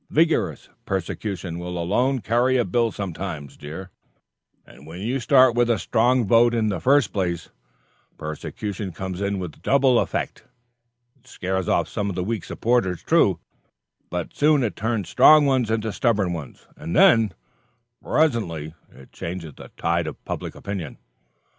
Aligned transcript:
Vigorous 0.09 0.67
persecution 0.87 1.59
will 1.59 1.77
alone 1.77 2.21
carry 2.21 2.57
a 2.57 2.65
bill 2.65 2.91
sometimes, 2.91 3.55
dear; 3.55 3.91
and 4.65 4.87
when 4.87 4.99
you 4.99 5.19
start 5.19 5.53
with 5.53 5.69
a 5.69 5.77
strong 5.77 6.25
vote 6.25 6.55
in 6.55 6.69
the 6.69 6.79
first 6.79 7.13
place, 7.13 7.49
persecution 8.17 8.93
comes 8.93 9.21
in 9.21 9.37
with 9.37 9.61
double 9.61 9.99
effect. 9.99 10.43
It 11.19 11.27
scares 11.27 11.69
off 11.69 11.87
some 11.87 12.09
of 12.09 12.15
the 12.15 12.23
weak 12.23 12.45
supporters, 12.45 13.03
true, 13.03 13.39
but 14.09 14.31
it 14.31 14.35
soon 14.35 14.67
turns 14.71 15.07
strong 15.07 15.45
ones 15.45 15.69
into 15.69 15.93
stubborn 15.93 16.33
ones. 16.33 16.65
And 16.75 16.95
then, 16.95 17.31
presently, 18.01 18.73
it 18.89 19.11
changes 19.11 19.53
the 19.53 19.69
tide 19.77 20.07
of 20.07 20.25
public 20.25 20.55
opinion. 20.55 20.97